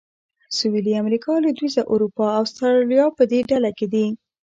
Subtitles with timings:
[0.57, 4.05] سویلي امریکا، لوېدیځه اروپا او اسټرالیا په دې ډله کې دي.